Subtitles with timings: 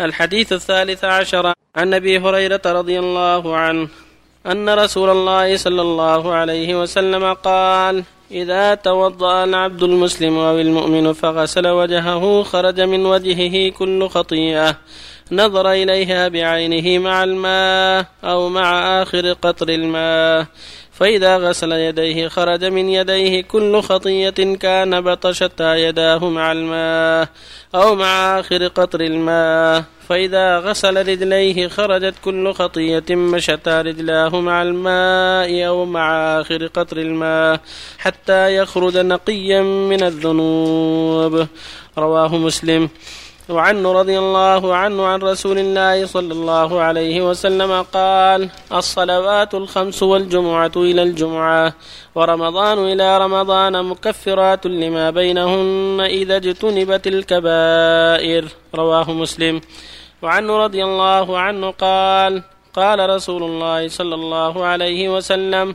[0.00, 1.52] الحديث الثالث عشر.
[1.76, 3.88] عن أبي هريرة رضي الله عنه
[4.46, 11.68] أن رسول الله صلى الله عليه وسلم قال إذا توضأ العبد المسلم أو المؤمن فغسل
[11.68, 14.76] وجهه خرج من وجهه كل خطيئة.
[15.32, 20.46] نظر إليها بعينه مع الماء أو مع آخر قطر الماء.
[20.92, 27.28] فإذا غسل يديه خرج من يديه كل خطية كان بطشتا يداه مع الماء
[27.74, 29.84] أو مع آخر قطر الماء.
[30.08, 37.60] فإذا غسل رجليه خرجت كل خطية مشتا رجلاه مع الماء أو مع آخر قطر الماء
[37.98, 41.46] حتى يخرج نقيا من الذنوب.
[41.98, 42.88] رواه مسلم.
[43.50, 50.72] وعنه رضي الله عنه عن رسول الله صلى الله عليه وسلم قال الصلوات الخمس والجمعة
[50.76, 51.74] إلى الجمعة
[52.14, 58.44] ورمضان إلى رمضان مكفرات لما بينهن إذا اجتنبت الكبائر.
[58.74, 59.60] رواه مسلم.
[60.22, 62.42] وعنه رضي الله عنه قال
[62.74, 65.74] قال رسول الله صلى الله عليه وسلم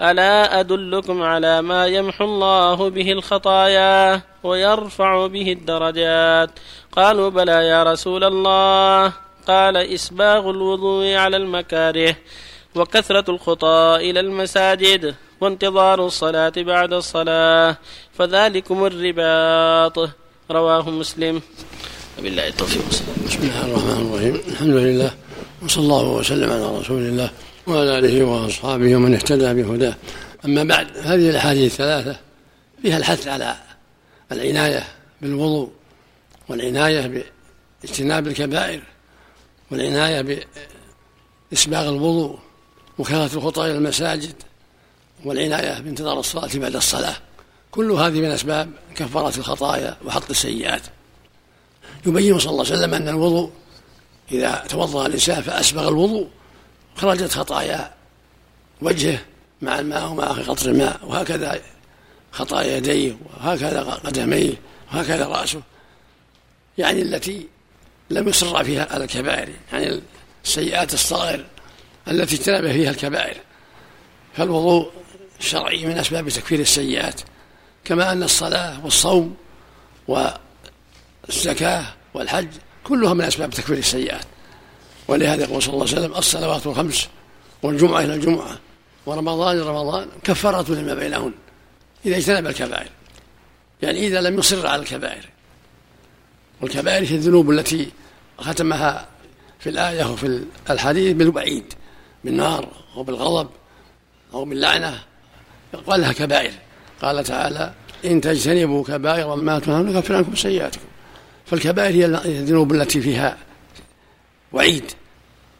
[0.00, 6.50] ألا أدلكم على ما يمحو الله به الخطايا؟ ويرفع به الدرجات.
[6.92, 9.12] قالوا بلى يا رسول الله.
[9.48, 12.16] قال إسباغ الوضوء على المكاره
[12.74, 17.76] وكثرة الخطى إلى المساجد وانتظار الصلاة بعد الصلاة
[18.18, 20.10] فذلكم الرباط.
[20.50, 21.42] رواه مسلم.
[22.18, 22.82] وبالله التوفيق.
[23.26, 24.34] بسم الله الرحمن الرحيم.
[24.48, 25.10] الحمد لله
[25.62, 27.30] وصلى الله وسلم على رسول الله
[27.66, 29.94] وعلى آله وأصحابه ومن اهتدى بهداه.
[30.44, 32.16] أما بعد هذه الأحاديث الثلاثة
[32.82, 33.67] فيها الحث على
[34.32, 34.88] العناية
[35.22, 35.70] بالوضوء
[36.48, 37.24] والعناية
[37.82, 38.82] باجتناب الكبائر
[39.70, 40.44] والعناية
[41.52, 42.38] بإسباغ الوضوء
[42.98, 44.34] وكثره الخطى إلى المساجد
[45.24, 47.16] والعناية بانتظار الصلاة بعد الصلاة.
[47.70, 50.82] كل هذه من أسباب كفارة الخطايا وحط السيئات.
[52.06, 53.50] يبين صلى الله عليه وسلم أن الوضوء
[54.32, 56.28] إذا توضأ الإنسان فأسبغ الوضوء
[56.96, 57.94] خرجت خطايا
[58.82, 59.18] وجهه
[59.62, 61.60] مع الماء ومع قطر الماء وهكذا
[62.38, 64.54] خطايا يديه وهكذا قدميه
[64.92, 65.62] وهكذا رأسه.
[66.78, 67.46] يعني التي
[68.10, 70.00] لم يصر فيها على الكبائر يعني
[70.44, 71.46] السيئات الصغائر
[72.08, 73.36] التي اجتنب فيها الكبائر.
[74.36, 74.90] فالوضوء
[75.40, 77.20] الشرعي من أسباب تكفير السيئات
[77.84, 79.36] كما أن الصلاة والصوم
[80.08, 81.84] والزكاة
[82.14, 82.48] والحج
[82.84, 84.24] كلها من أسباب تكفير السيئات.
[85.08, 87.08] ولهذا يقول صلى الله عليه وسلم الصلوات الخمس
[87.62, 88.58] والجمعة إلى الجمعة
[89.06, 91.32] ورمضان رمضان كفارة لما بينهن.
[92.08, 92.88] إذا اجتنب الكبائر.
[93.82, 95.28] يعني إذا لم يصر على الكبائر.
[96.60, 97.88] والكبائر هي الذنوب التي
[98.38, 99.08] ختمها
[99.60, 101.74] في الآية وفي الحديث بالوعيد
[102.24, 103.50] بالنار أو بالغضب
[104.34, 105.02] أو باللعنة.
[105.86, 106.52] قال لها كبائر.
[107.02, 107.72] قال تعالى
[108.04, 110.84] إن تجتنبوا كبائر ما تنهون نكفر عنكم سيئاتكم.
[111.46, 113.36] فالكبائر هي الذنوب التي فيها
[114.52, 114.92] وعيد.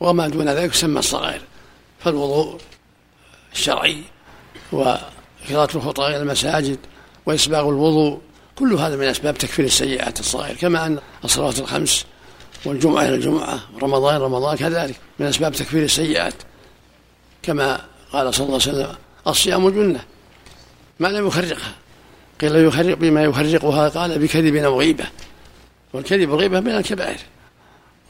[0.00, 1.40] وما دون ذلك يسمى الصغائر.
[2.00, 2.60] فالوضوء
[3.52, 4.02] الشرعي
[5.42, 6.78] وكثرة الخطى إلى المساجد
[7.26, 8.20] وإسباغ الوضوء
[8.58, 12.04] كل هذا من أسباب تكفير السيئات الصغائر كما أن الصلوات الخمس
[12.64, 16.34] والجمعة إلى الجمعة ورمضان رمضان كذلك من أسباب تكفير السيئات.
[17.42, 17.80] كما
[18.12, 18.96] قال صلى الله عليه وسلم
[19.26, 20.04] الصيام جنة.
[21.00, 21.74] ما لم يخرقها؟
[22.40, 25.04] قيل يخرق بما يخرقها قال بكذب أو غيبة.
[25.92, 27.18] والكذب والغيبة من الكبائر.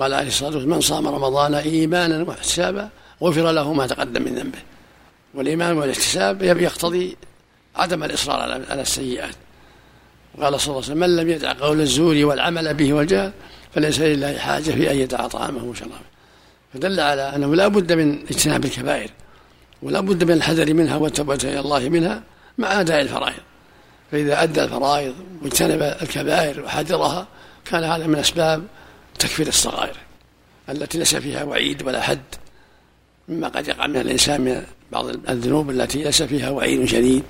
[0.00, 2.88] قال عليه الصلاة والسلام من صام رمضان إيمانا واحتسابا
[3.22, 4.58] غفر له ما تقدم من ذنبه.
[5.34, 7.16] والإيمان والاحتساب يقتضي
[7.76, 9.34] عدم الإصرار على السيئات.
[10.40, 13.32] قال صلى الله عليه وسلم من لم يدع قول الزور والعمل به والجهل
[13.74, 15.94] فليس لله حاجة في أن يدع طعامه وشرابه.
[16.74, 19.10] فدل على أنه لا بد من اجتناب الكبائر
[19.82, 22.22] ولا بد من الحذر منها والتوبة إلى الله منها
[22.58, 23.42] مع أداء الفرائض.
[24.12, 27.26] فإذا أدى الفرائض واجتنب الكبائر وحذرها
[27.64, 28.64] كان هذا من أسباب
[29.18, 29.96] تكفير الصغائر
[30.68, 32.20] التي ليس فيها وعيد ولا حد.
[33.28, 37.22] مما قد يقع من الإنسان من بعض الذنوب التي ليس فيها وعيد شديد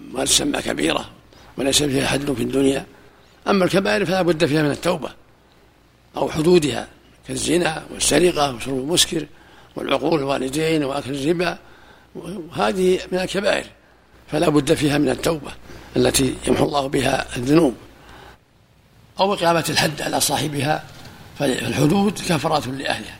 [0.00, 1.10] ما تسمى كبيرة
[1.56, 2.86] وليس فيها حد في الدنيا.
[3.48, 5.10] أما الكبائر فلا بد فيها من التوبة
[6.16, 6.88] أو حدودها
[7.28, 9.26] كالزنا والسرقة وشرب المسكر
[9.76, 11.58] والعقول الوالدين وأكل الربا.
[12.52, 13.66] هذه من الكبائر
[14.28, 15.50] فلا بد فيها من التوبة
[15.96, 17.74] التي يمحو الله بها الذنوب.
[19.20, 20.84] أو إقامة الحد على صاحبها
[21.38, 23.18] فالحدود كفرات لأهلها.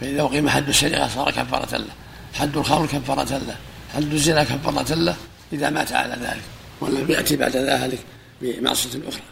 [0.00, 1.92] فإذا أقيم حد السرقة صار كفارة له.
[2.34, 3.56] حد الخمر كفارة له.
[3.94, 5.16] حد الزنا كفارة له.
[5.52, 6.42] إذا مات على ذلك.
[6.80, 7.98] ولم يأتي بعد ذلك
[8.42, 9.22] بمعصية أخرى.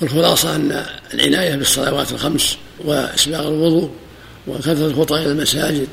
[0.00, 3.90] والخلاصة أن العناية بالصلوات الخمس وإسباغ الوضوء
[4.46, 5.88] وكثرة الخطى إلى المساجد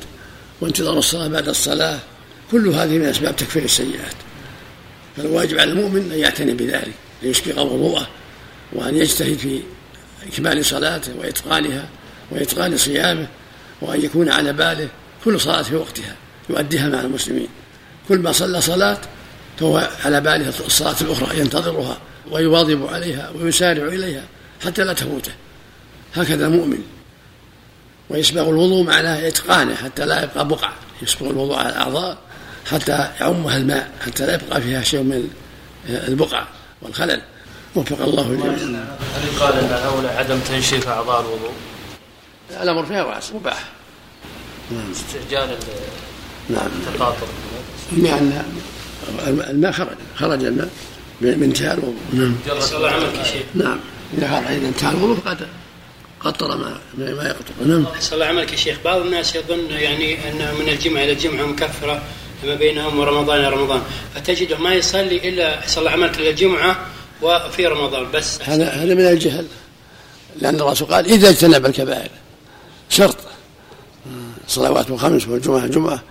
[0.60, 1.98] وانتظار الصلاة بعد الصلاة
[2.50, 4.14] كل هذه من أسباب تكفير السيئات.
[5.16, 8.08] فالواجب على المؤمن أن يعتني بذلك أن يسبغ وضوءه
[8.72, 9.60] وأن يجتهد في
[10.32, 11.88] إكمال صلاته وإتقانها
[12.30, 13.26] وإتقان صيامه
[13.80, 14.88] وأن يكون على باله
[15.24, 16.14] كل صلاة في وقتها
[16.50, 17.48] يؤديها مع المسلمين.
[18.08, 18.98] كل ما صلى صلاة
[19.58, 21.98] فهو على باله الصلاة الأخرى ينتظرها
[22.30, 24.22] ويواظب عليها ويسارع إليها
[24.64, 25.32] حتى لا تفوته
[26.14, 26.82] هكذا المؤمن
[28.10, 32.18] ويسبغ الوضوء معناه إتقانه حتى لا يبقى بقع يسبغ الوضوء على الأعضاء
[32.70, 35.28] حتى يعمها الماء حتى لا يبقى فيها شيء من
[35.88, 36.44] البقع
[36.82, 37.20] والخلل.
[37.76, 41.52] وفق الله الجميع هل يقال أن الاولى عدم تنشيف أعضاء الوضوء؟
[42.50, 43.64] الأمر فيها واسع مباح
[44.70, 44.92] نعم.
[44.92, 45.56] استعجال
[46.50, 46.66] نعم.
[46.66, 47.26] التقاطر.
[47.96, 48.42] لأن
[49.28, 50.70] الماء خرج خرج الماء
[51.20, 52.36] بانتهاء الوضوء نعم.
[52.46, 53.42] جرس الله عملك يا شيخ.
[53.54, 53.80] نعم.
[54.18, 55.46] إذا خرج اذا انتهى الوضوء فقد
[56.20, 57.66] قطر ما ما يقطر.
[57.66, 57.86] نعم.
[58.00, 58.78] صلى الله عملك يا شيخ.
[58.84, 62.02] بعض الناس يظن يعني أن من الجمعة إلى الجمعة مكفرة
[62.44, 63.82] ما بينهم ورمضان إلى رمضان.
[64.14, 66.86] فتجده ما يصلي إلا صلى الله عملك إلى الجمعة
[67.22, 68.42] وفي رمضان بس.
[68.42, 69.46] هذا هذا من الجهل.
[70.40, 72.10] لأن الرسول قال إذا اجتنب الكبائر.
[72.88, 73.16] شرط.
[74.48, 76.02] صلوات الخمس والجمعة الجمعة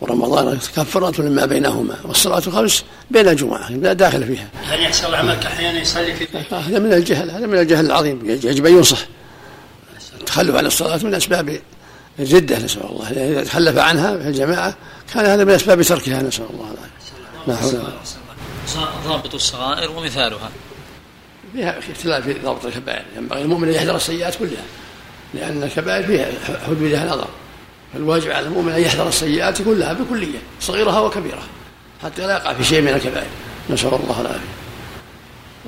[0.00, 4.48] ورمضان كفرة لما بينهما والصلاة الخمس بين الجمعة لا داخل فيها.
[4.70, 8.66] يعني يحصل عملك أحيانا يصلي في بيته هذا من الجهل هذا من الجهل العظيم يجب
[8.66, 8.98] أن ينصح.
[10.20, 11.60] التخلف عن الصلاة من أسباب
[12.18, 13.10] الردة نسأل الله.
[13.10, 14.76] إذا تخلف عنها في الجماعة
[15.14, 16.74] كان هذا من أسباب تركها نسأل الله.
[16.74, 16.88] العافية
[17.46, 17.74] لا حول
[18.76, 20.50] ولا ضابط الصغائر ومثالها.
[21.52, 24.64] فيها اختلاف في ضبط الكبائر ينبغي المؤمن أن يحذر السيئات كلها.
[25.34, 26.26] لأن الكبائر فيها
[26.66, 27.28] حدودها نظر
[27.92, 31.46] فالواجب على المؤمن أن يحذر السيئات كلها بكلية صغيرها وكبيرها
[32.02, 33.26] حتى لا يقع في شيء من الكبائر.
[33.70, 34.48] نسأل الله العافية.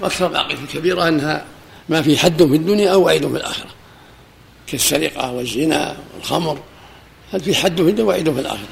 [0.01, 1.45] وأكثر باقي في الكبيرة أنها
[1.89, 3.71] ما في حد في الدنيا أو وعيد في الآخرة.
[4.67, 6.59] كالسرقة والزنا والخمر
[7.33, 8.69] هل في حد في الدنيا وعيد في الآخرة؟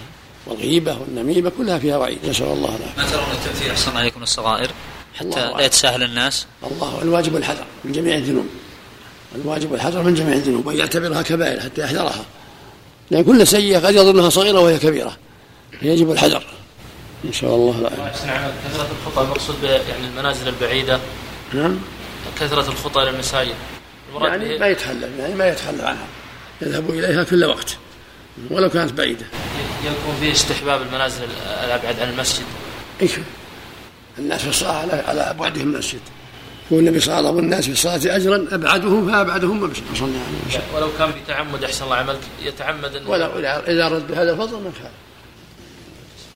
[0.47, 2.19] والغيبة والنميمة كلها فيها وعيد.
[2.29, 3.03] نسأل الله العافية.
[3.03, 4.71] ما ترون التمثيل؟ أحسن عليكم الصغائر
[5.15, 5.61] حتى لا.
[5.61, 8.47] يتساهل الناس؟ الله الواجب الحذر من جميع الذنوب.
[9.35, 12.25] الواجب الحذر من جميع الذنوب وأن يعتبرها كبائر حتى يحذرها.
[13.11, 15.17] لأن كل سيئة قد يظنها صغيرة وهي كبيرة.
[15.81, 16.47] فيجب الحذر.
[17.25, 21.01] إن شاء الله احسن عمل كثرة الخطى المقصود يعني المنازل البعيدة.
[21.55, 21.79] نعم.
[22.41, 23.55] كثرة الخطى إلى المساجد
[24.09, 26.07] المراد يعني ما يتخلف يعني ما يتخلف عنها.
[26.63, 27.77] يذهب إليها كل وقت
[28.51, 29.27] ولو كانت بعيدة.
[29.85, 31.25] يكون فيه استحباب المنازل
[31.65, 32.45] الأبعد عن المسجد.
[33.03, 33.13] إيش؟
[34.19, 36.01] الناس في على على بعدهم من المسجد.
[36.73, 40.21] هو النبي صلى الله عليه وسلم الناس في الصلاة أجرا أبعدهم فأبعدهم ما صلى الله
[40.21, 43.27] عليه وسلم ولو كان بتعمد أحسن الله عملك يتعمد ولو
[43.69, 44.91] اذا رد بهذا الفضل ما كان